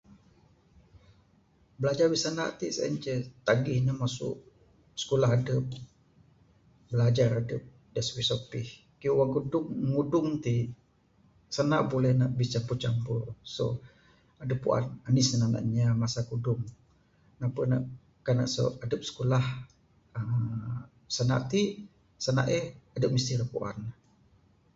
[1.79, 3.13] Bilajar bisanda ti sien ce
[3.45, 4.29] tagih ne masu
[5.01, 5.65] skulah adep
[6.87, 7.63] bilajar adep
[8.07, 8.67] supih supih,
[8.99, 9.29] kayuh wang
[9.93, 10.55] ngudung ti
[11.55, 13.21] sanda ne buleh bicampur campur
[14.43, 16.61] adep puan anih sinanda inya masa kudung,
[18.25, 18.45] kan ne
[18.85, 19.45] adep skulah
[20.17, 20.79] aaa
[21.15, 21.61] sanda ti
[22.23, 22.65] sanda eh
[22.95, 23.77] adep mesti ra puan.